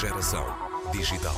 Geração 0.00 0.46
digital. 0.92 1.36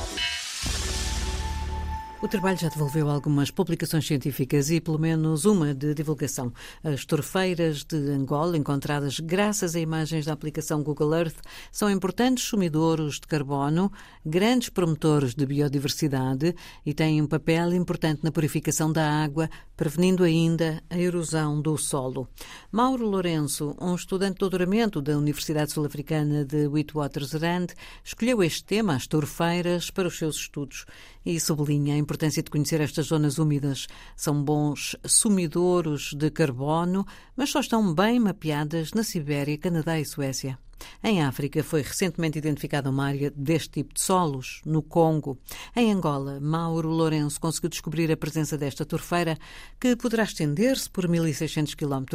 O 2.23 2.27
trabalho 2.29 2.57
já 2.57 2.69
devolveu 2.69 3.09
algumas 3.09 3.51
publicações 3.51 4.07
científicas 4.07 4.69
e 4.69 4.79
pelo 4.79 4.97
menos 4.97 5.43
uma 5.43 5.73
de 5.73 5.93
divulgação. 5.93 6.53
As 6.81 7.03
torfeiras 7.03 7.83
de 7.83 7.97
Angola, 7.97 8.55
encontradas 8.55 9.19
graças 9.19 9.75
a 9.75 9.79
imagens 9.81 10.25
da 10.25 10.31
aplicação 10.31 10.81
Google 10.81 11.13
Earth, 11.13 11.35
são 11.69 11.91
importantes 11.91 12.45
sumidouros 12.45 13.15
de 13.15 13.27
carbono, 13.27 13.91
grandes 14.25 14.69
promotores 14.69 15.35
de 15.35 15.45
biodiversidade 15.45 16.55
e 16.85 16.93
têm 16.93 17.21
um 17.21 17.27
papel 17.27 17.73
importante 17.73 18.23
na 18.23 18.31
purificação 18.31 18.89
da 18.89 19.05
água, 19.05 19.49
prevenindo 19.75 20.23
ainda 20.23 20.81
a 20.89 20.97
erosão 20.97 21.61
do 21.61 21.77
solo. 21.77 22.29
Mauro 22.71 23.05
Lourenço, 23.05 23.75
um 23.81 23.95
estudante 23.95 24.35
de 24.35 24.39
doutoramento 24.39 25.01
da 25.01 25.17
Universidade 25.17 25.73
Sul-Africana 25.73 26.45
de 26.45 26.67
Witwatersrand, 26.67 27.67
escolheu 28.01 28.41
este 28.41 28.63
tema, 28.63 28.95
as 28.95 29.07
torfeiras, 29.07 29.91
para 29.91 30.07
os 30.07 30.17
seus 30.17 30.37
estudos 30.37 30.85
e 31.25 31.39
sublinha 31.39 31.95
a 31.95 31.97
importância 31.97 32.43
de 32.43 32.49
conhecer 32.49 32.81
estas 32.81 33.07
zonas 33.07 33.37
úmidas. 33.37 33.87
São 34.15 34.43
bons 34.43 34.95
sumidouros 35.05 36.13
de 36.13 36.29
carbono, 36.31 37.05
mas 37.35 37.49
só 37.49 37.59
estão 37.59 37.93
bem 37.93 38.19
mapeadas 38.19 38.91
na 38.93 39.03
Sibéria, 39.03 39.57
Canadá 39.57 39.99
e 39.99 40.05
Suécia. 40.05 40.57
Em 41.05 41.21
África 41.21 41.61
foi 41.61 41.81
recentemente 41.81 42.37
identificada 42.37 42.89
uma 42.89 43.05
área 43.05 43.29
deste 43.35 43.71
tipo 43.71 43.93
de 43.93 43.99
solos, 43.99 44.61
no 44.65 44.81
Congo. 44.81 45.37
Em 45.75 45.91
Angola, 45.91 46.39
Mauro 46.39 46.87
Lourenço 46.87 47.41
conseguiu 47.41 47.69
descobrir 47.69 48.09
a 48.09 48.15
presença 48.15 48.57
desta 48.57 48.85
torfeira, 48.85 49.37
que 49.77 49.97
poderá 49.97 50.23
estender-se 50.23 50.89
por 50.89 51.05
1.600 51.05 51.75
km 51.75 52.05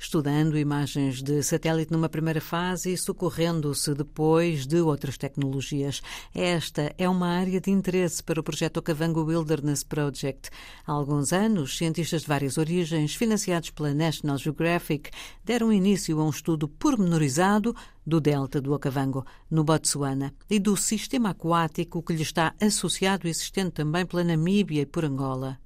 estudando 0.00 0.58
imagens 0.58 1.22
de 1.22 1.44
satélite 1.44 1.92
numa 1.92 2.08
primeira 2.08 2.40
fase 2.40 2.92
e 2.92 2.98
socorrendo-se 2.98 3.94
depois 3.94 4.66
de 4.66 4.80
outras 4.80 5.16
tecnologias. 5.16 6.02
Esta 6.34 6.92
é 6.98 7.08
uma 7.08 7.28
área 7.28 7.60
de 7.60 7.70
interesse 7.70 8.20
para 8.20 8.40
o 8.40 8.42
projeto 8.42 8.78
Okavango 8.78 9.22
Wilderness 9.22 9.84
Project. 9.84 10.50
Há 10.84 10.90
alguns 10.90 11.32
anos, 11.32 11.76
cientistas 11.76 12.22
de 12.22 12.26
várias 12.26 12.58
origens, 12.58 13.14
financiados 13.14 13.70
pela 13.70 13.94
National 13.94 14.38
Geographic, 14.38 15.10
deram 15.44 15.72
início 15.72 16.18
a 16.18 16.24
um 16.24 16.30
estudo 16.30 16.66
pormenorizado 16.66 17.59
do 18.06 18.20
delta 18.20 18.60
do 18.60 18.72
Okavango, 18.72 19.24
no 19.50 19.64
Botsuana, 19.64 20.34
e 20.48 20.58
do 20.58 20.76
sistema 20.76 21.30
aquático 21.30 22.02
que 22.02 22.12
lhe 22.12 22.22
está 22.22 22.54
associado 22.60 23.26
e 23.26 23.30
existente 23.30 23.72
também 23.72 24.06
pela 24.06 24.24
Namíbia 24.24 24.82
e 24.82 24.86
por 24.86 25.04
Angola. 25.04 25.58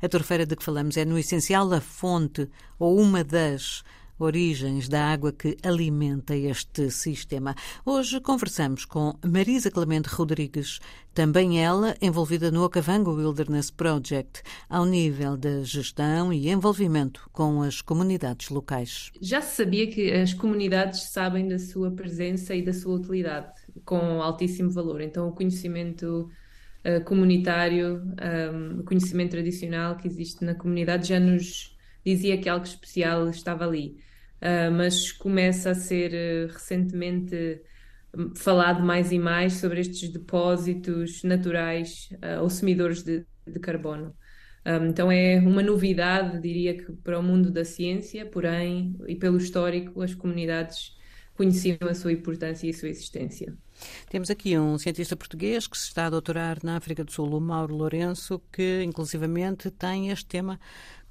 A 0.00 0.08
torfeira 0.08 0.46
de 0.46 0.56
que 0.56 0.64
falamos 0.64 0.96
é, 0.96 1.04
no 1.04 1.18
essencial, 1.18 1.72
a 1.72 1.80
fonte 1.80 2.48
ou 2.78 2.98
uma 3.00 3.24
das 3.24 3.82
origens 4.22 4.88
da 4.88 5.04
água 5.04 5.32
que 5.32 5.56
alimenta 5.62 6.36
este 6.36 6.90
sistema. 6.90 7.54
Hoje 7.84 8.20
conversamos 8.20 8.84
com 8.84 9.14
Marisa 9.24 9.70
Clemente 9.70 10.08
Rodrigues, 10.08 10.78
também 11.12 11.62
ela 11.62 11.96
envolvida 12.00 12.50
no 12.50 12.62
Okavango 12.62 13.12
Wilderness 13.12 13.70
Project, 13.70 14.42
ao 14.68 14.86
nível 14.86 15.36
da 15.36 15.62
gestão 15.62 16.32
e 16.32 16.48
envolvimento 16.48 17.28
com 17.32 17.62
as 17.62 17.82
comunidades 17.82 18.48
locais. 18.48 19.10
Já 19.20 19.40
se 19.40 19.56
sabia 19.56 19.88
que 19.88 20.12
as 20.12 20.32
comunidades 20.32 21.02
sabem 21.10 21.48
da 21.48 21.58
sua 21.58 21.90
presença 21.90 22.54
e 22.54 22.62
da 22.62 22.72
sua 22.72 22.94
utilidade, 22.94 23.52
com 23.84 24.22
altíssimo 24.22 24.70
valor. 24.70 25.00
Então, 25.00 25.28
o 25.28 25.32
conhecimento 25.32 26.30
uh, 26.86 27.04
comunitário, 27.04 27.96
um, 27.96 28.14
ehm, 28.20 28.80
o 28.80 28.84
conhecimento 28.84 29.32
tradicional 29.32 29.96
que 29.96 30.06
existe 30.06 30.44
na 30.44 30.54
comunidade 30.54 31.08
já 31.08 31.18
nos 31.18 31.76
dizia 32.04 32.38
que 32.38 32.48
algo 32.48 32.64
especial 32.64 33.28
estava 33.28 33.64
ali 33.64 34.00
uh, 34.42 34.70
mas 34.70 35.12
começa 35.12 35.70
a 35.70 35.74
ser 35.74 36.12
uh, 36.12 36.52
recentemente 36.52 37.62
hum, 38.16 38.32
falado 38.34 38.84
mais 38.84 39.12
e 39.12 39.18
mais 39.18 39.54
sobre 39.54 39.80
estes 39.80 40.08
depósitos 40.08 41.22
naturais 41.22 42.10
uh, 42.14 42.42
ou 42.42 42.50
semidores 42.50 43.02
de, 43.02 43.24
de 43.46 43.60
carbono. 43.60 44.14
Um, 44.66 44.86
então 44.86 45.10
é 45.10 45.38
uma 45.38 45.62
novidade, 45.62 46.40
diria 46.40 46.76
que 46.76 46.92
para 46.92 47.18
o 47.18 47.22
mundo 47.22 47.50
da 47.50 47.64
ciência, 47.64 48.26
porém, 48.26 48.96
e 49.08 49.16
pelo 49.16 49.36
histórico, 49.36 50.02
as 50.02 50.14
comunidades 50.14 50.96
conheciam 51.34 51.78
a 51.88 51.94
sua 51.94 52.12
importância 52.12 52.66
e 52.66 52.70
a 52.70 52.74
sua 52.74 52.88
existência. 52.88 53.56
Temos 54.08 54.30
aqui 54.30 54.56
um 54.56 54.78
cientista 54.78 55.16
português 55.16 55.66
que 55.66 55.76
se 55.76 55.88
está 55.88 56.06
a 56.06 56.10
doutorar 56.10 56.58
na 56.62 56.76
África 56.76 57.02
do 57.02 57.10
Sul, 57.10 57.34
o 57.34 57.40
Mauro 57.40 57.74
Lourenço, 57.74 58.40
que 58.52 58.82
inclusivamente 58.84 59.70
tem 59.70 60.10
este 60.10 60.26
tema 60.26 60.60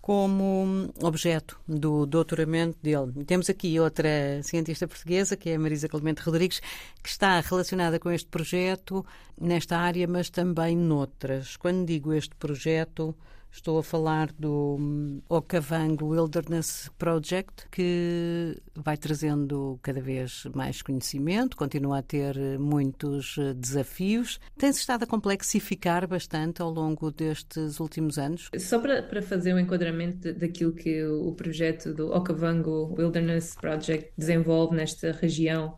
como 0.01 0.91
objeto 1.01 1.59
do 1.67 2.07
doutoramento 2.07 2.77
dele. 2.81 3.23
Temos 3.25 3.49
aqui 3.49 3.79
outra 3.79 4.41
cientista 4.41 4.87
portuguesa, 4.87 5.37
que 5.37 5.51
é 5.51 5.55
a 5.55 5.59
Marisa 5.59 5.87
Clemente 5.87 6.23
Rodrigues, 6.23 6.59
que 7.03 7.09
está 7.09 7.39
relacionada 7.39 7.99
com 7.99 8.09
este 8.09 8.27
projeto 8.27 9.05
nesta 9.39 9.77
área, 9.77 10.07
mas 10.07 10.29
também 10.29 10.75
noutras. 10.75 11.55
Quando 11.55 11.85
digo 11.85 12.13
este 12.13 12.35
projeto, 12.35 13.15
Estou 13.51 13.77
a 13.77 13.83
falar 13.83 14.31
do 14.31 14.77
hum, 14.79 15.21
Okavango 15.27 16.07
Wilderness 16.07 16.89
Project, 16.97 17.67
que 17.69 18.57
vai 18.73 18.95
trazendo 18.95 19.77
cada 19.83 19.99
vez 19.99 20.45
mais 20.55 20.81
conhecimento, 20.81 21.57
continua 21.57 21.99
a 21.99 22.01
ter 22.01 22.37
muitos 22.57 23.37
eh, 23.37 23.53
desafios. 23.53 24.39
Tem-se 24.57 24.79
estado 24.79 25.03
a 25.03 25.07
complexificar 25.07 26.07
bastante 26.07 26.61
ao 26.61 26.71
longo 26.71 27.11
destes 27.11 27.79
últimos 27.81 28.17
anos? 28.17 28.49
Só 28.57 28.79
para, 28.79 29.03
para 29.03 29.21
fazer 29.21 29.53
um 29.53 29.59
enquadramento 29.59 30.33
daquilo 30.33 30.73
que 30.73 31.03
o 31.03 31.33
projeto 31.33 31.93
do 31.93 32.07
Okavango 32.11 32.95
Wilderness 32.97 33.55
Project 33.55 34.13
desenvolve 34.17 34.75
nesta 34.75 35.11
região. 35.11 35.77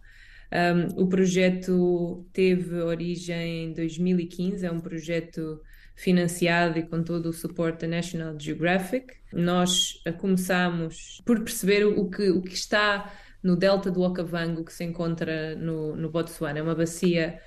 Um, 0.54 1.02
o 1.02 1.08
projeto 1.08 2.28
teve 2.32 2.76
origem 2.76 3.66
em 3.66 3.74
2015, 3.74 4.64
é 4.64 4.72
um 4.72 4.80
projeto 4.80 5.60
financiado 5.96 6.80
e 6.80 6.84
com 6.84 7.04
todo 7.04 7.28
o 7.28 7.34
suporte 7.34 7.82
da 7.82 7.88
National 7.88 8.36
Geographic. 8.40 9.14
Nós 9.32 10.02
começamos 10.20 11.22
por 11.26 11.40
perceber 11.42 11.86
o 11.86 12.10
que, 12.10 12.30
o 12.30 12.42
que 12.42 12.54
está 12.54 13.12
no 13.44 13.56
delta 13.56 13.92
do 13.92 14.02
Okavango, 14.02 14.64
que 14.64 14.74
se 14.74 14.84
encontra 14.84 15.56
no, 15.56 15.96
no 15.96 16.10
Botsuana. 16.10 16.60
É 16.60 16.62
uma 16.62 16.76
bacia 16.76 17.40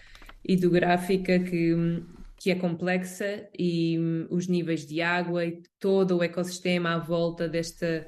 hidrográfica 0.46 1.38
que, 1.40 1.74
que 2.38 2.50
é 2.50 2.54
complexa 2.54 3.48
e 3.58 3.98
um, 3.98 4.26
os 4.30 4.46
níveis 4.46 4.86
de 4.86 5.00
água 5.00 5.44
e 5.44 5.62
todo 5.80 6.18
o 6.18 6.22
ecossistema 6.22 6.94
à 6.94 6.98
volta 6.98 7.48
desta 7.48 8.06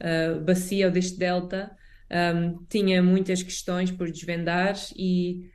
uh, 0.00 0.40
bacia 0.44 0.86
ou 0.86 0.92
deste 0.92 1.18
delta 1.18 1.74
um, 2.10 2.64
tinha 2.68 3.02
muitas 3.02 3.42
questões 3.42 3.90
por 3.90 4.10
desvendar 4.10 4.74
e 4.96 5.50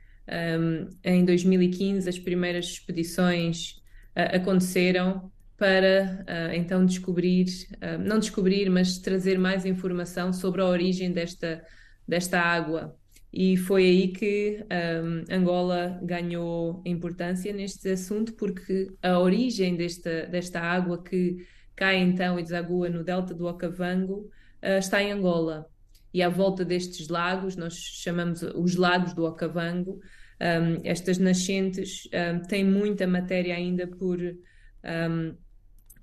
um, 0.58 0.88
em 1.04 1.24
2015 1.24 2.08
as 2.08 2.18
primeiras 2.18 2.66
expedições 2.66 3.76
aconteceram 4.16 5.30
para 5.56 6.24
uh, 6.28 6.54
então 6.54 6.84
descobrir, 6.84 7.46
uh, 7.76 7.98
não 7.98 8.18
descobrir, 8.18 8.68
mas 8.68 8.98
trazer 8.98 9.38
mais 9.38 9.64
informação 9.64 10.32
sobre 10.32 10.60
a 10.60 10.66
origem 10.66 11.12
desta, 11.12 11.62
desta 12.06 12.40
água. 12.40 12.94
E 13.32 13.56
foi 13.56 13.84
aí 13.84 14.08
que 14.08 14.64
um, 15.02 15.34
Angola 15.34 16.00
ganhou 16.02 16.82
importância 16.86 17.52
neste 17.52 17.90
assunto, 17.90 18.32
porque 18.34 18.88
a 19.02 19.18
origem 19.18 19.76
desta, 19.76 20.26
desta 20.26 20.60
água 20.60 21.02
que 21.02 21.46
cai 21.74 21.98
então 21.98 22.38
e 22.38 22.42
desagua 22.42 22.88
no 22.88 23.04
delta 23.04 23.34
do 23.34 23.46
Okavango 23.46 24.30
uh, 24.62 24.78
está 24.78 25.02
em 25.02 25.12
Angola. 25.12 25.66
E 26.14 26.22
à 26.22 26.28
volta 26.28 26.64
destes 26.64 27.08
lagos, 27.08 27.56
nós 27.56 27.74
chamamos 27.74 28.42
os 28.42 28.76
lagos 28.76 29.12
do 29.12 29.24
Okavango, 29.24 30.00
um, 30.40 30.80
estas 30.84 31.18
nascentes 31.18 32.08
um, 32.12 32.40
têm 32.46 32.64
muita 32.64 33.06
matéria 33.06 33.54
ainda 33.54 33.86
por, 33.86 34.18
um, 34.20 35.34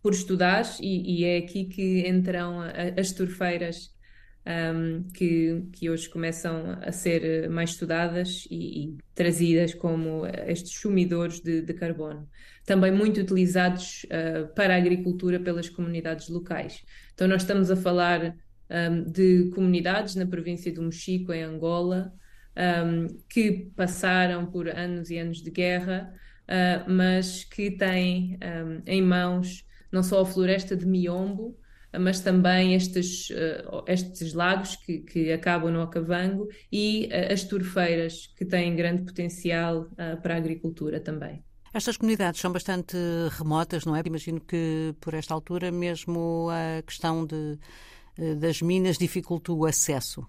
por 0.02 0.14
estudar 0.14 0.64
e, 0.82 1.22
e, 1.22 1.26
é 1.26 1.38
aqui 1.38 1.66
que 1.66 2.08
entram 2.08 2.60
as 3.00 3.12
torfeiras 3.12 3.94
que, 5.14 5.64
que 5.72 5.90
hoje 5.90 6.10
começam 6.10 6.78
a 6.82 6.92
ser 6.92 7.50
mais 7.50 7.70
estudadas 7.70 8.46
e, 8.52 8.84
e 8.84 8.98
trazidas 9.16 9.74
como 9.74 10.26
estes 10.26 10.74
sumidores 10.74 11.40
de, 11.40 11.62
de 11.62 11.74
carbono. 11.74 12.28
Também 12.66 12.92
muito 12.92 13.22
utilizados 13.22 14.06
uh, 14.06 14.54
para 14.54 14.74
a 14.74 14.78
agricultura 14.78 15.40
pelas 15.40 15.70
comunidades 15.70 16.28
locais. 16.28 16.84
Então, 17.14 17.26
nós 17.26 17.44
estamos 17.44 17.72
a 17.72 17.78
falar 17.78 18.36
de 19.12 19.52
comunidades 19.54 20.16
na 20.16 20.26
província 20.26 20.74
do 20.74 20.82
Mochico, 20.82 21.32
em 21.32 21.44
Angola, 21.44 22.12
um, 22.58 23.08
que 23.30 23.72
passaram 23.76 24.46
por 24.46 24.68
anos 24.70 25.10
e 25.10 25.18
anos 25.18 25.42
de 25.42 25.52
guerra, 25.52 26.14
uh, 26.44 26.90
mas 26.92 27.44
que 27.44 27.72
têm 27.72 28.38
um, 28.42 28.82
em 28.86 29.02
mãos 29.02 29.66
não 29.92 30.02
só 30.02 30.22
a 30.22 30.26
floresta 30.26 30.76
de 30.76 30.88
Miombo, 30.88 31.56
mas 32.00 32.20
também 32.20 32.74
estes, 32.74 33.30
uh, 33.30 33.84
estes 33.88 34.34
lagos 34.34 34.76
que, 34.76 35.00
que, 35.00 35.32
acabam 35.32 35.72
no 35.72 35.84
Okavango 35.84 36.48
e 36.72 37.08
uh, 37.12 37.32
as 37.32 37.44
turfeiras, 37.44 38.28
que 38.36 38.46
têm 38.46 38.76
grande 38.76 39.04
potencial 39.04 39.88
para 40.24 40.34
a 40.34 40.38
agricultura 40.38 41.00
também. 41.00 41.44
Estas 41.72 41.98
comunidades 41.98 42.40
são 42.40 42.52
bastante 42.52 42.96
remotas, 43.32 43.84
não 43.86 43.96
é? 43.96 44.02
Imagino 44.06 44.40
que 44.40 44.94
por 45.00 45.16
esta 45.16 45.34
altura 45.34 45.72
mesmo 45.72 46.48
a 46.52 46.84
questão 46.84 47.26
de, 47.26 47.58
das 48.40 48.62
minas 48.62 48.96
dificulta 48.96 49.52
o 49.52 49.66
acesso 49.66 50.24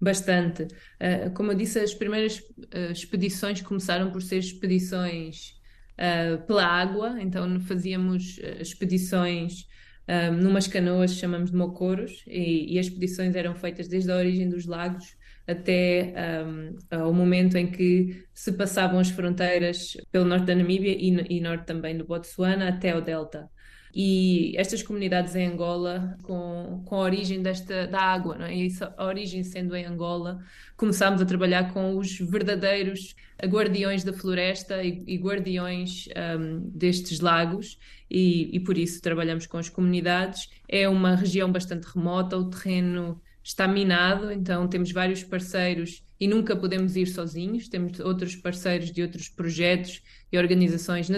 Bastante. 0.00 0.62
Uh, 0.62 1.30
como 1.34 1.52
eu 1.52 1.56
disse, 1.56 1.78
as 1.78 1.92
primeiras 1.92 2.38
uh, 2.38 2.90
expedições 2.90 3.60
começaram 3.60 4.10
por 4.10 4.22
ser 4.22 4.38
expedições 4.38 5.60
uh, 5.98 6.40
pela 6.46 6.64
água, 6.64 7.20
então 7.20 7.60
fazíamos 7.60 8.38
expedições 8.58 9.68
um, 10.10 10.32
numas 10.32 10.66
canoas 10.66 11.14
chamamos 11.14 11.52
de 11.52 11.56
mocoros 11.56 12.24
e, 12.26 12.74
e, 12.74 12.78
as 12.80 12.86
expedições 12.86 13.36
eram 13.36 13.54
feitas 13.54 13.86
desde 13.86 14.10
a 14.10 14.16
origem 14.16 14.48
dos 14.48 14.66
lagos 14.66 15.14
até 15.46 16.12
um, 16.44 16.76
ao 16.90 17.12
momento 17.14 17.56
em 17.56 17.70
que 17.70 18.24
se 18.34 18.50
passavam 18.52 18.98
as 18.98 19.10
fronteiras 19.10 19.96
pelo 20.10 20.24
norte 20.24 20.46
da 20.46 20.54
Namíbia 20.56 20.96
e, 20.98 21.36
e 21.36 21.40
norte 21.40 21.64
também 21.64 21.96
do 21.96 22.04
Botsuana 22.04 22.68
até 22.68 22.96
o 22.96 23.00
delta. 23.00 23.48
E 23.94 24.54
estas 24.56 24.82
comunidades 24.82 25.34
em 25.34 25.46
Angola, 25.46 26.16
com, 26.22 26.82
com 26.84 26.94
a 26.94 27.00
origem 27.00 27.42
desta, 27.42 27.86
da 27.86 28.00
água, 28.00 28.36
não 28.38 28.46
é? 28.46 28.54
e 28.54 28.68
a 28.96 29.04
origem 29.04 29.42
sendo 29.42 29.74
em 29.74 29.84
Angola, 29.84 30.40
começámos 30.76 31.20
a 31.20 31.26
trabalhar 31.26 31.72
com 31.72 31.96
os 31.96 32.18
verdadeiros 32.18 33.14
guardiões 33.44 34.04
da 34.04 34.12
floresta 34.12 34.82
e, 34.82 35.02
e 35.06 35.16
guardiões 35.16 36.08
um, 36.38 36.60
destes 36.70 37.20
lagos, 37.20 37.78
e, 38.10 38.54
e 38.54 38.60
por 38.60 38.76
isso 38.78 39.00
trabalhamos 39.00 39.46
com 39.46 39.58
as 39.58 39.68
comunidades. 39.68 40.48
É 40.68 40.88
uma 40.88 41.14
região 41.14 41.50
bastante 41.50 41.84
remota, 41.84 42.36
o 42.36 42.48
terreno 42.48 43.20
está 43.42 43.66
minado, 43.66 44.30
então 44.30 44.68
temos 44.68 44.92
vários 44.92 45.24
parceiros 45.24 46.04
e 46.18 46.28
nunca 46.28 46.54
podemos 46.54 46.96
ir 46.96 47.06
sozinhos, 47.06 47.68
temos 47.68 47.98
outros 48.00 48.36
parceiros 48.36 48.92
de 48.92 49.02
outros 49.02 49.28
projetos 49.28 50.02
e 50.30 50.38
organizações 50.38 51.08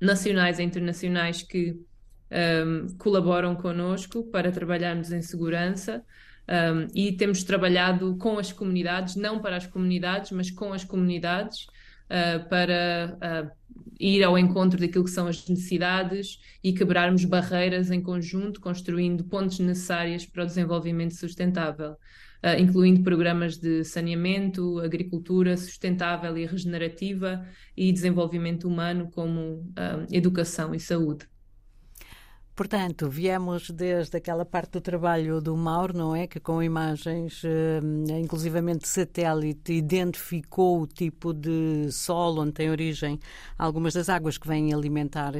nacionais 0.00 0.58
e 0.58 0.62
internacionais 0.62 1.42
que 1.42 1.80
um, 2.30 2.96
colaboram 2.96 3.54
connosco 3.54 4.24
para 4.24 4.52
trabalharmos 4.52 5.12
em 5.12 5.22
segurança. 5.22 6.04
Um, 6.48 6.88
e 6.94 7.12
temos 7.12 7.44
trabalhado 7.44 8.16
com 8.16 8.38
as 8.38 8.50
comunidades, 8.52 9.16
não 9.16 9.38
para 9.38 9.56
as 9.56 9.66
comunidades, 9.66 10.30
mas 10.30 10.50
com 10.50 10.72
as 10.72 10.82
comunidades, 10.82 11.66
uh, 12.08 12.48
para 12.48 13.18
uh, 13.22 13.50
ir 14.00 14.22
ao 14.22 14.38
encontro 14.38 14.80
daquilo 14.80 15.04
que 15.04 15.10
são 15.10 15.26
as 15.26 15.46
necessidades 15.46 16.38
e 16.64 16.72
quebrarmos 16.72 17.24
barreiras 17.26 17.90
em 17.90 18.00
conjunto, 18.00 18.60
construindo 18.60 19.24
pontes 19.24 19.58
necessárias 19.58 20.24
para 20.24 20.44
o 20.44 20.46
desenvolvimento 20.46 21.14
sustentável, 21.14 21.92
uh, 21.92 22.58
incluindo 22.58 23.02
programas 23.02 23.58
de 23.58 23.84
saneamento, 23.84 24.78
agricultura 24.78 25.54
sustentável 25.54 26.34
e 26.38 26.46
regenerativa 26.46 27.44
e 27.76 27.92
desenvolvimento 27.92 28.66
humano, 28.66 29.10
como 29.10 29.70
educação 30.10 30.74
e 30.74 30.80
saúde. 30.80 31.26
Portanto, 32.58 33.08
viemos 33.08 33.70
desde 33.70 34.16
aquela 34.16 34.44
parte 34.44 34.72
do 34.72 34.80
trabalho 34.80 35.40
do 35.40 35.56
Mauro, 35.56 35.96
não 35.96 36.16
é? 36.16 36.26
Que 36.26 36.40
com 36.40 36.60
imagens, 36.60 37.40
eh, 37.44 37.78
inclusivamente 38.18 38.88
satélite, 38.88 39.72
identificou 39.72 40.80
o 40.80 40.86
tipo 40.88 41.32
de 41.32 41.88
solo 41.92 42.42
onde 42.42 42.50
tem 42.50 42.68
origem 42.68 43.20
algumas 43.56 43.94
das 43.94 44.08
águas 44.08 44.38
que 44.38 44.48
vêm 44.48 44.74
alimentar 44.74 45.34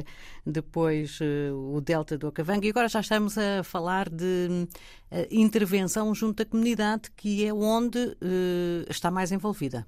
depois 0.45 1.19
eh, 1.21 1.51
o 1.51 1.81
delta 1.81 2.17
do 2.17 2.29
Ocavanga. 2.29 2.65
E 2.65 2.69
agora 2.69 2.87
já 2.87 3.01
estamos 3.01 3.37
a 3.37 3.65
falar 3.65 4.07
de 4.07 4.65
eh, 5.11 5.27
intervenção 5.29 6.15
junto 6.15 6.41
à 6.41 6.45
comunidade, 6.45 7.11
que 7.17 7.45
é 7.45 7.53
onde 7.53 8.15
está 8.89 9.11
mais 9.11 9.33
envolvida. 9.33 9.85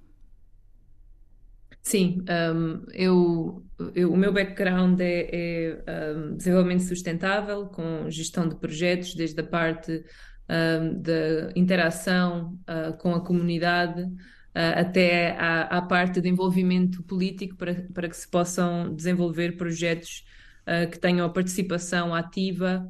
Sim, 1.83 2.23
um, 2.53 2.85
eu, 2.93 3.65
eu, 3.95 4.13
o 4.13 4.17
meu 4.17 4.31
background 4.31 4.99
é, 5.01 5.81
é 5.85 6.13
um, 6.15 6.35
desenvolvimento 6.35 6.83
sustentável, 6.83 7.65
com 7.67 8.09
gestão 8.09 8.47
de 8.47 8.55
projetos, 8.55 9.15
desde 9.15 9.41
a 9.41 9.43
parte 9.43 10.03
um, 10.47 11.01
da 11.01 11.51
interação 11.55 12.59
uh, 12.69 12.95
com 12.97 13.15
a 13.15 13.25
comunidade 13.25 14.03
uh, 14.03 14.79
até 14.79 15.31
à, 15.37 15.77
à, 15.77 15.81
parte 15.81 16.21
de 16.21 16.29
envolvimento 16.29 17.01
político 17.03 17.55
para, 17.55 17.73
para 17.93 18.07
que 18.07 18.17
se 18.17 18.29
possam 18.29 18.93
desenvolver 18.93 19.57
projetos 19.57 20.23
uh, 20.67 20.89
que 20.89 20.99
tenham 20.99 21.25
a 21.25 21.29
participação 21.29 22.13
ativa 22.13 22.87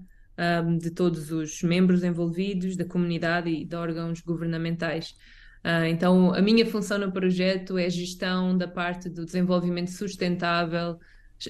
de 0.79 0.89
todos 0.89 1.29
os 1.29 1.61
membros 1.61 2.03
envolvidos, 2.03 2.75
da 2.75 2.83
comunidade 2.83 3.47
e 3.47 3.63
de 3.63 3.75
órgãos 3.75 4.21
governamentais. 4.21 5.13
Uh, 5.63 5.85
então, 5.85 6.33
a 6.33 6.41
minha 6.41 6.65
função 6.65 6.97
no 6.97 7.11
projeto 7.11 7.77
é 7.77 7.87
gestão 7.89 8.57
da 8.57 8.67
parte 8.67 9.07
do 9.07 9.23
desenvolvimento 9.23 9.91
sustentável, 9.91 10.97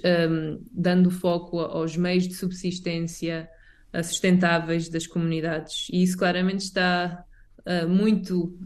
um, 0.03 0.61
dando 0.71 1.09
foco 1.09 1.59
aos 1.59 1.95
meios 1.95 2.27
de 2.27 2.33
subsistência 2.33 3.49
uh, 3.93 4.03
sustentáveis 4.03 4.89
das 4.89 5.07
comunidades. 5.07 5.87
E 5.91 6.03
isso 6.03 6.17
claramente 6.17 6.59
está 6.59 7.23
uh, 7.59 7.87
muito 7.87 8.57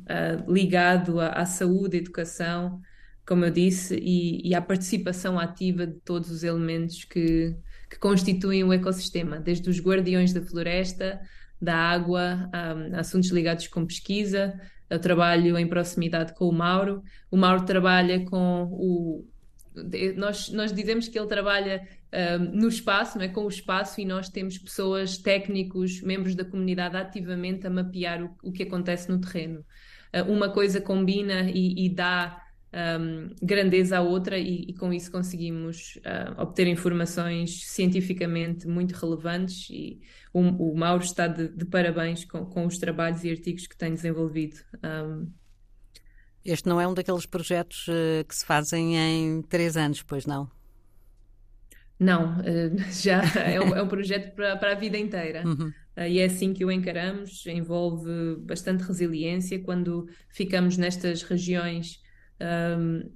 ligado 0.48 1.20
à, 1.20 1.30
à, 1.30 1.46
saúde, 1.46 1.98
educação, 1.98 2.82
como 3.26 3.46
eu 3.46 3.52
disse, 3.52 3.96
e, 3.96 4.48
e, 4.48 4.56
à 4.56 4.62
participação 4.62 5.40
ativa 5.40 5.86
de 5.86 6.00
todos 6.02 6.32
os 6.32 6.44
elementos 6.44 7.04
que, 7.04 7.56
que 7.90 8.00
constituem 8.00 8.64
o 8.64 8.74
ecossistema, 8.74 9.40
desde 9.40 9.70
os 9.70 9.80
guardiões 9.80 10.34
da 10.34 10.42
floresta, 10.42 11.20
da 11.62 11.76
água, 11.76 12.50
um, 12.54 12.96
assuntos 12.96 13.30
ligados 13.30 13.68
com 13.68 13.86
pesquisa, 13.86 14.60
eu 14.90 15.00
trabalho 15.00 15.58
em 15.58 15.68
proximidade 15.68 16.34
com 16.34 16.48
o 16.48 16.54
Mauro. 16.54 17.04
O 17.32 17.38
Mauro 17.38 17.66
trabalha 17.66 18.24
com 18.26 18.64
o. 18.72 19.28
Nós, 20.16 20.50
nós 20.50 20.72
dizemos 20.72 21.08
que 21.08 21.20
ele 21.20 21.28
trabalha 21.28 21.86
um, 22.40 22.62
no 22.62 22.68
espaço, 22.70 23.18
não 23.18 23.26
é? 23.26 23.28
com 23.28 23.44
o 23.44 23.50
espaço, 23.50 24.00
e 24.00 24.06
nós 24.06 24.30
temos 24.30 24.58
pessoas, 24.58 25.18
técnicos, 25.18 26.02
membros 26.02 26.34
da 26.34 26.46
comunidade 26.46 26.96
ativamente 26.96 27.68
a 27.68 27.70
mapear 27.70 28.24
o, 28.24 28.36
o 28.42 28.52
que 28.52 28.64
acontece 28.64 29.10
no 29.10 29.20
terreno. 29.20 29.66
Uh, 30.14 30.32
uma 30.32 30.50
coisa 30.50 30.80
combina 30.80 31.50
e, 31.50 31.86
e 31.86 31.90
dá 31.90 32.42
um, 32.76 33.30
grandeza 33.42 33.98
à 33.98 34.02
outra 34.02 34.38
e, 34.38 34.66
e 34.68 34.74
com 34.74 34.92
isso 34.92 35.10
conseguimos 35.12 35.96
uh, 35.98 36.42
obter 36.42 36.68
informações 36.68 37.66
cientificamente 37.66 38.68
muito 38.68 38.94
relevantes 38.94 39.70
e 39.70 40.02
o, 40.34 40.42
o 40.42 40.78
Mauro 40.78 41.04
está 41.04 41.28
de, 41.28 41.48
de 41.48 41.66
parabéns 41.66 42.26
com, 42.26 42.46
com, 42.46 42.66
os 42.66 42.78
trabalhos 42.78 43.24
e 43.24 43.32
artigos 43.32 43.66
que 43.66 43.78
tem 43.78 43.94
desenvolvido. 43.94 44.58
Um, 44.84 45.32
este 46.44 46.68
não 46.68 46.80
é 46.80 46.88
um 46.88 46.94
daqueles 46.94 47.26
projetos 47.26 47.88
uh, 47.88 48.26
que 48.28 48.36
se 48.36 48.46
fazem 48.46 48.98
em 48.98 49.42
três 49.44 49.78
anos, 49.78 50.04
pois 50.04 50.26
não? 50.26 50.52
Não, 51.98 52.38
uh, 52.40 52.78
já 52.92 53.24
é 53.40 53.60
um, 53.60 53.74
é 53.74 53.82
um, 53.82 53.88
projeto 53.88 54.36
para, 54.36 54.58
para 54.58 54.74
a 54.74 54.76
vida 54.76 54.98
inteira. 54.98 55.44
Uhum. 55.48 55.72
Uh, 55.98 56.02
e 56.02 56.20
é 56.20 56.26
assim 56.26 56.54
que 56.54 56.66
o 56.66 56.72
encaramos. 56.72 57.46
Envolve 57.46 58.36
bastante 58.42 58.84
resiliência 58.84 59.60
quando 59.60 60.08
ficamos 60.30 60.78
nestas 60.78 61.24
regiões 61.24 62.04
um, 62.42 63.10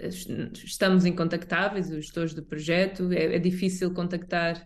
estamos 0.00 1.04
incontactáveis, 1.04 1.90
os 1.90 1.96
gestores 1.96 2.34
do 2.34 2.42
projeto, 2.42 3.10
é, 3.12 3.36
é 3.36 3.38
difícil 3.38 3.92
contactar 3.92 4.56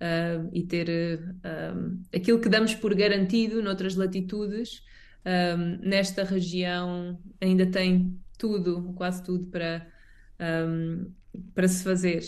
uh, 0.00 0.50
e 0.52 0.62
ter 0.64 1.20
uh, 1.20 2.00
aquilo 2.14 2.40
que 2.40 2.48
damos 2.48 2.74
por 2.74 2.94
garantido 2.94 3.62
noutras 3.62 3.94
latitudes. 3.94 4.82
Um, 5.24 5.78
nesta 5.88 6.24
região 6.24 7.18
ainda 7.40 7.64
tem 7.64 8.18
tudo, 8.36 8.92
quase 8.94 9.22
tudo 9.22 9.46
para, 9.46 9.86
um, 10.66 11.12
para 11.54 11.68
se 11.68 11.84
fazer. 11.84 12.22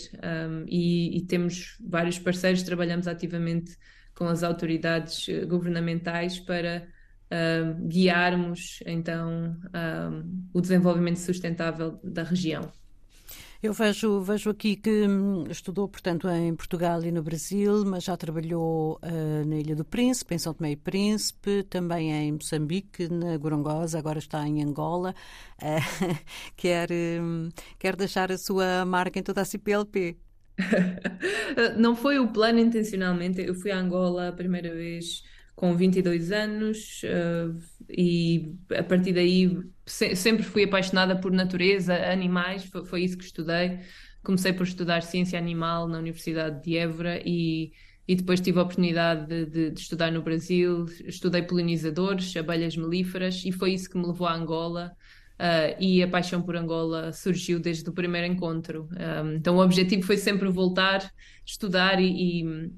E, 0.67 1.17
e, 1.17 1.21
temos 1.25 1.77
vários 1.85 2.17
parceiros, 2.17 2.63
trabalhamos 2.63 3.05
ativamente 3.05 3.77
com 4.15 4.25
as 4.27 4.43
autoridades 4.43 5.27
eh, 5.27 5.45
governamentais 5.45 6.39
para 6.39 6.87
uh, 7.31 7.87
guiarmos 7.87 8.79
então 8.85 9.55
o 10.53 10.61
desenvolvimento 10.61 11.17
sustentável 11.17 11.99
da 12.03 12.23
região. 12.23 12.71
Eu 13.65 13.73
vejo, 13.73 14.21
vejo 14.21 14.51
aqui 14.51 14.75
que 14.75 15.07
hum, 15.07 15.45
estudou, 15.49 15.87
portanto, 15.87 16.29
em 16.29 16.53
Portugal 16.55 17.03
e 17.03 17.11
no 17.11 17.23
Brasil, 17.23 17.83
mas 17.83 18.03
já 18.03 18.15
trabalhou 18.15 18.99
uh, 19.01 19.47
na 19.47 19.55
Ilha 19.55 19.75
do 19.75 19.83
Príncipe, 19.83 20.35
em 20.35 20.37
São 20.37 20.53
Tomé 20.53 20.73
e 20.73 20.75
Príncipe, 20.75 21.63
também 21.63 22.11
em 22.11 22.33
Moçambique, 22.33 23.09
na 23.09 23.35
Gorongosa, 23.37 23.97
agora 23.97 24.19
está 24.19 24.47
em 24.47 24.61
Angola. 24.61 25.15
Uh, 25.59 26.15
quer, 26.55 26.89
um, 26.91 27.49
quer 27.79 27.95
deixar 27.95 28.31
a 28.31 28.37
sua 28.37 28.85
marca 28.85 29.17
em 29.17 29.23
toda 29.23 29.41
a 29.41 29.45
CPLP? 29.45 30.15
Não 31.75 31.95
foi 31.95 32.19
o 32.19 32.27
plano 32.27 32.59
intencionalmente. 32.59 33.41
Eu 33.41 33.55
fui 33.55 33.71
a 33.71 33.79
Angola 33.79 34.29
a 34.29 34.31
primeira 34.31 34.71
vez 34.75 35.23
com 35.55 35.75
22 35.75 36.31
anos 36.31 37.01
uh, 37.03 37.57
e 37.89 38.53
a 38.77 38.83
partir 38.83 39.13
daí 39.13 39.57
se, 39.85 40.15
sempre 40.15 40.43
fui 40.43 40.63
apaixonada 40.63 41.15
por 41.15 41.31
natureza, 41.31 41.95
animais, 42.11 42.65
foi, 42.65 42.85
foi, 42.85 43.03
isso 43.03 43.17
que 43.17 43.23
estudei. 43.23 43.79
Comecei 44.23 44.51
por 44.51 44.63
estudar 44.63 45.01
ciência 45.03 45.37
animal 45.37 45.87
na 45.87 45.99
Universidade 45.99 46.61
de 46.63 46.77
Évora 46.77 47.21
e, 47.23 47.71
e 48.07 48.15
depois 48.15 48.41
tive 48.41 48.59
a 48.59 48.63
oportunidade 48.63 49.27
de, 49.27 49.45
de, 49.45 49.71
de 49.71 49.79
estudar 49.79 50.11
no 50.11 50.21
Brasil. 50.21 50.85
Estudei 51.05 51.43
polinizadores, 51.43 52.35
abelhas 52.35 52.75
melíferas 52.75 53.43
e 53.45 53.51
foi 53.51 53.73
isso 53.73 53.89
que 53.89 53.97
me 53.97 54.05
levou 54.05 54.27
a 54.27 54.33
Angola. 54.33 54.95
Uh, 55.35 55.75
e 55.81 56.01
a 56.01 56.07
paixão 56.07 56.41
por 56.41 56.55
Angola 56.55 57.11
surgiu 57.11 57.59
desde 57.59 57.89
o 57.89 57.93
primeiro 57.93 58.25
encontro. 58.25 58.87
Um, 58.93 59.33
então, 59.33 59.57
o 59.57 59.61
objetivo 59.61 60.03
foi 60.03 60.15
sempre 60.15 60.49
voltar, 60.49 61.11
estudar 61.45 61.99
e, 61.99 62.41
e, 62.41 62.71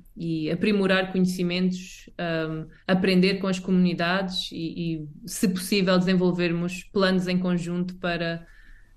e 0.46 0.52
aprimorar 0.52 1.12
conhecimentos, 1.12 2.10
um, 2.20 2.68
aprender 2.88 3.36
com 3.36 3.46
as 3.46 3.60
comunidades 3.60 4.52
e, 4.52 4.96
e, 4.96 5.08
se 5.28 5.48
possível, 5.50 6.00
desenvolvermos 6.00 6.84
planos 6.86 7.28
em 7.28 7.38
conjunto 7.38 7.96
para 7.98 8.44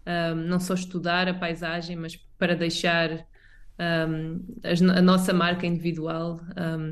um, 0.06 0.36
não 0.36 0.58
só 0.58 0.72
estudar 0.72 1.28
a 1.28 1.34
paisagem, 1.34 1.96
mas 1.96 2.16
para 2.38 2.56
deixar 2.56 3.28
a 3.82 5.00
nossa 5.00 5.32
marca 5.32 5.66
individual 5.66 6.38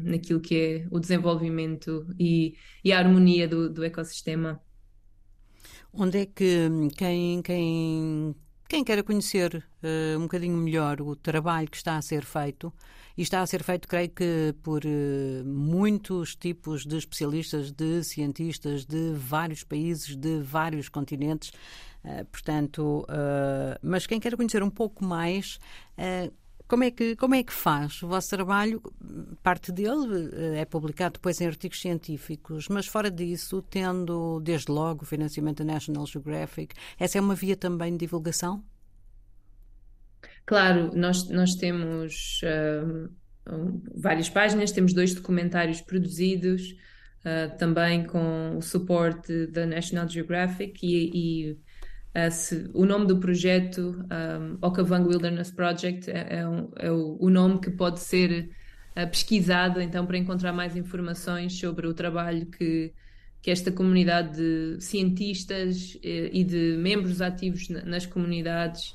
naquilo 0.02 0.40
que 0.40 0.56
é 0.56 0.86
o 0.90 0.98
desenvolvimento 0.98 2.06
e, 2.18 2.54
e 2.82 2.94
a 2.94 2.98
harmonia 2.98 3.46
do, 3.46 3.68
do 3.68 3.84
ecossistema. 3.84 4.58
Onde 6.00 6.18
é 6.18 6.26
que 6.26 6.68
quem, 6.96 7.42
quem, 7.42 8.32
quem 8.68 8.84
queira 8.84 9.02
conhecer 9.02 9.56
uh, 9.82 10.16
um 10.16 10.22
bocadinho 10.22 10.56
melhor 10.56 11.00
o 11.00 11.16
trabalho 11.16 11.68
que 11.68 11.76
está 11.76 11.96
a 11.96 12.02
ser 12.02 12.24
feito, 12.24 12.72
e 13.16 13.22
está 13.22 13.40
a 13.40 13.46
ser 13.48 13.64
feito, 13.64 13.88
creio 13.88 14.08
que, 14.08 14.54
por 14.62 14.84
uh, 14.84 15.44
muitos 15.44 16.36
tipos 16.36 16.86
de 16.86 16.96
especialistas, 16.96 17.72
de 17.72 18.04
cientistas 18.04 18.86
de 18.86 19.12
vários 19.12 19.64
países, 19.64 20.14
de 20.14 20.38
vários 20.38 20.88
continentes, 20.88 21.50
uh, 22.04 22.24
portanto, 22.26 23.04
mas 23.82 24.06
quem 24.06 24.20
queira 24.20 24.36
conhecer 24.36 24.62
um 24.62 24.70
pouco 24.70 25.04
mais 25.04 25.58
como 26.68 26.84
é, 26.84 26.90
que, 26.90 27.16
como 27.16 27.34
é 27.34 27.42
que 27.42 27.52
faz? 27.52 28.02
O 28.02 28.08
vosso 28.08 28.28
trabalho, 28.28 28.82
parte 29.42 29.72
dele 29.72 30.30
eh, 30.34 30.60
é 30.60 30.64
publicado 30.66 31.14
depois 31.14 31.40
em 31.40 31.46
artigos 31.46 31.80
científicos, 31.80 32.68
mas 32.68 32.86
fora 32.86 33.10
disso, 33.10 33.62
tendo 33.62 34.38
desde 34.40 34.70
logo 34.70 35.02
o 35.02 35.06
financiamento 35.06 35.64
da 35.64 35.72
National 35.72 36.06
Geographic, 36.06 36.74
essa 36.98 37.16
é 37.16 37.20
uma 37.22 37.34
via 37.34 37.56
também 37.56 37.92
de 37.92 37.98
divulgação? 37.98 38.62
Claro, 40.44 40.90
nós, 40.94 41.28
nós 41.30 41.54
temos 41.54 42.40
uh, 42.42 43.10
várias 43.94 44.28
páginas, 44.28 44.70
temos 44.70 44.92
dois 44.92 45.14
documentários 45.14 45.80
produzidos, 45.80 46.74
uh, 47.24 47.56
também 47.56 48.04
com 48.04 48.58
o 48.58 48.60
suporte 48.60 49.46
da 49.46 49.64
National 49.64 50.06
Geographic 50.06 50.86
e, 50.86 51.50
e 51.50 51.58
Uh, 52.18 52.30
se, 52.32 52.70
o 52.74 52.84
nome 52.84 53.06
do 53.06 53.18
projeto, 53.18 54.04
um, 54.10 54.66
Okavang 54.66 55.06
Wilderness 55.06 55.52
Project, 55.52 56.10
é, 56.10 56.38
é, 56.38 56.48
um, 56.48 56.70
é 56.76 56.90
o, 56.90 57.16
o, 57.20 57.30
nome 57.30 57.60
que 57.60 57.70
pode 57.70 58.00
ser 58.00 58.50
uh, 58.96 59.08
pesquisado 59.08 59.80
então 59.80 60.04
para 60.04 60.18
encontrar 60.18 60.52
mais 60.52 60.74
informações 60.74 61.58
sobre 61.58 61.86
o 61.86 61.94
trabalho 61.94 62.46
que, 62.46 62.92
que 63.40 63.50
esta 63.50 63.70
comunidade 63.70 64.36
de 64.36 64.84
cientistas 64.84 65.96
e, 66.02 66.08
eh, 66.08 66.30
e 66.32 66.44
de 66.44 66.76
membros 66.78 67.20
ativos 67.20 67.68
nas 67.68 68.04
comunidades 68.04 68.90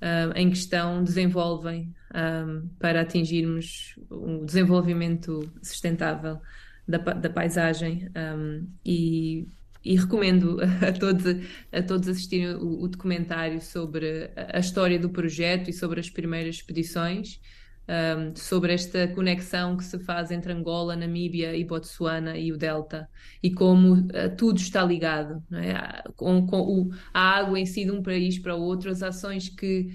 uh, 0.00 0.32
em 0.34 0.48
questão 0.48 1.04
desenvolvem 1.04 1.94
um, 2.14 2.68
para 2.78 3.02
atingirmos 3.02 3.94
o 4.10 4.44
desenvolvimento 4.44 5.52
sustentável 5.62 6.40
da, 6.88 6.98
da 6.98 7.30
paisagem 7.30 8.08
um, 8.16 8.66
e 8.84 9.46
e 9.84 9.96
recomendo 9.96 10.58
a 10.80 10.92
todos, 10.92 11.24
a 11.70 11.82
todos 11.82 12.08
assistirem 12.08 12.54
o, 12.54 12.82
o, 12.82 12.88
documentário 12.88 13.60
sobre 13.60 14.30
a 14.34 14.58
história 14.58 14.98
do 14.98 15.10
projeto 15.10 15.68
e 15.68 15.72
sobre 15.72 16.00
as 16.00 16.08
primeiras 16.08 16.56
expedições, 16.56 17.38
um, 17.86 18.34
sobre 18.34 18.72
esta 18.72 19.06
conexão 19.08 19.76
que 19.76 19.84
se 19.84 19.98
faz 19.98 20.30
entre 20.30 20.52
Angola, 20.52 20.96
Namíbia 20.96 21.54
e 21.54 21.64
Botsuana 21.64 22.38
e 22.38 22.50
o 22.50 22.56
Delta, 22.56 23.08
e 23.42 23.50
como 23.52 23.94
uh, 23.94 24.34
tudo 24.38 24.58
está 24.58 24.82
ligado, 24.82 25.42
é? 25.52 26.08
com, 26.16 26.46
com 26.46 26.60
o, 26.60 26.90
a 27.12 27.20
água 27.20 27.60
em 27.60 27.66
si 27.66 27.84
de 27.84 27.90
um 27.90 28.02
país 28.02 28.38
para 28.38 28.56
o 28.56 28.62
outro, 28.62 28.90
as 28.90 29.02
ações 29.02 29.50
que 29.50 29.90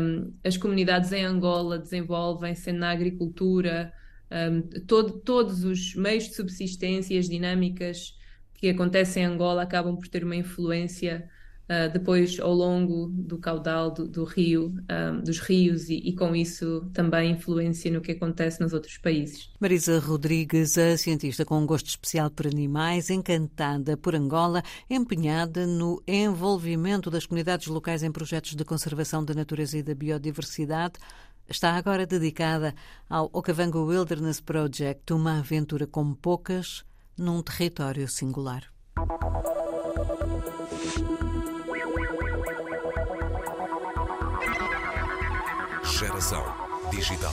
um, 0.00 0.32
as 0.44 0.56
comunidades 0.56 1.10
em 1.10 1.24
Angola 1.24 1.80
desenvolvem, 1.80 2.54
sendo 2.54 2.78
na 2.78 2.90
agricultura, 2.90 3.92
um, 4.30 4.62
todo, 4.86 5.18
todos 5.18 5.64
os 5.64 5.96
meios 5.96 6.28
de 6.28 6.34
subsistência, 6.34 7.18
as 7.18 7.28
dinâmicas 7.28 8.15
que 8.56 8.68
acontecem 8.68 9.22
em 9.22 9.26
Angola 9.26 9.62
acabam 9.62 9.96
por 9.96 10.08
ter 10.08 10.24
uma 10.24 10.36
influência 10.36 11.28
uh, 11.66 11.92
depois 11.92 12.38
ao 12.40 12.52
longo 12.52 13.08
do 13.08 13.38
caudal 13.38 13.90
do, 13.90 14.08
do 14.08 14.24
rio, 14.24 14.68
um, 14.68 14.84
ah, 14.88 15.10
dos 15.22 15.38
rios, 15.38 15.88
e, 15.88 15.96
e, 15.96 16.14
com 16.14 16.34
isso 16.34 16.88
também 16.92 17.32
influência 17.32 17.90
no 17.90 18.00
que 18.00 18.12
acontece 18.12 18.60
nos 18.60 18.72
outros 18.72 18.98
países. 18.98 19.50
Marisa 19.60 19.98
Rodrigues, 19.98 20.78
a 20.78 20.96
cientista 20.96 21.44
com 21.44 21.58
um 21.58 21.66
gosto 21.66 21.88
especial 21.88 22.30
por 22.30 22.46
animais, 22.46 23.10
encantada 23.10 23.96
por 23.96 24.14
Angola, 24.14 24.62
empenhada 24.88 25.66
no 25.66 26.02
envolvimento 26.06 27.10
das 27.10 27.26
comunidades 27.26 27.66
locais 27.66 28.02
em 28.02 28.12
projetos 28.12 28.54
de 28.54 28.64
conservação 28.64 29.24
da 29.24 29.34
natureza 29.34 29.78
e 29.78 29.82
da 29.82 29.94
biodiversidade 29.94 30.94
está 31.48 31.76
agora 31.76 32.04
dedicada 32.04 32.74
ao 33.08 33.30
Okavango 33.32 33.84
Wilderness 33.84 34.40
Project, 34.40 35.12
uma 35.12 35.38
aventura 35.38 35.86
como 35.86 36.16
poucas 36.16 36.84
num 37.16 37.42
território 37.42 38.08
singular. 38.08 38.64
Geração 45.98 46.44
Digital. 46.90 47.32